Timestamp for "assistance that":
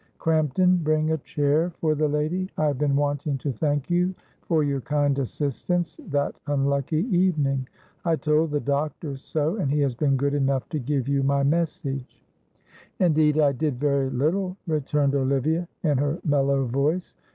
5.19-6.33